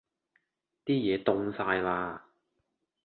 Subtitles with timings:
[0.83, 2.25] 啲野凍曬啦!